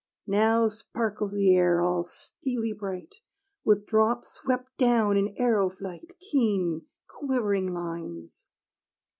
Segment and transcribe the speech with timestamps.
[0.25, 3.17] Now sparkles the air, all steely bright,
[3.63, 8.47] With drops swept down in arrow flight, Keen, quivering lines.